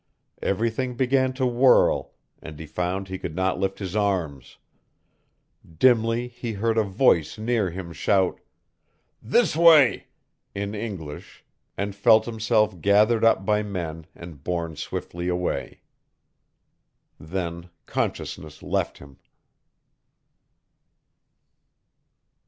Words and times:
Everything 0.41 0.95
began 0.95 1.31
to 1.33 1.45
whirl, 1.45 2.15
and 2.41 2.57
he 2.57 2.65
found 2.65 3.07
he 3.07 3.19
could 3.19 3.35
not 3.35 3.59
lift 3.59 3.77
his 3.77 3.95
arms. 3.95 4.57
Dimly 5.77 6.27
he 6.27 6.53
heard 6.53 6.79
a 6.79 6.83
voice 6.83 7.37
near 7.37 7.69
him 7.69 7.93
shout: 7.93 8.39
"This 9.21 9.55
way!" 9.55 10.07
in 10.55 10.73
English 10.73 11.45
and 11.77 11.93
felt 11.95 12.25
himself 12.25 12.81
gathered 12.81 13.23
up 13.23 13.45
by 13.45 13.61
men 13.61 14.07
and 14.15 14.43
borne 14.43 14.75
swiftly 14.75 15.27
away. 15.27 15.83
Then 17.19 17.69
consciousness 17.85 18.63
left 18.63 18.97
him. 18.97 19.19